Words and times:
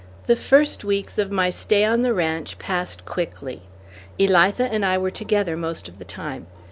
The 0.25 0.35
first 0.35 0.83
weeks 0.83 1.19
of 1.19 1.29
my 1.29 1.51
stay 1.51 1.85
on 1.85 2.01
the 2.01 2.11
ranch 2.11 2.57
passed 2.57 3.05
quickly. 3.05 3.61
Elitha 4.17 4.63
and 4.67 4.83
I 4.83 4.97
were 4.97 5.11
together 5.11 5.55
most 5.55 5.87
of 5.87 5.99
the 5.99 6.05
time. 6.05 6.47